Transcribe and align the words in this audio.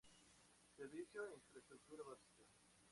Servicios 0.77 1.27
e 1.29 1.35
infraestructura 1.37 2.01
básica. 2.09 2.43